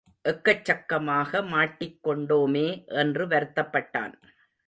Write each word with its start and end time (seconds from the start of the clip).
எக்கச் 0.21 0.65
சக்கமாக 0.65 1.41
மாட்டிக் 1.47 1.99
கொண்டோமே 2.07 2.87
என்று 2.87 3.27
வருத்தப்பட்டான். 3.27 4.13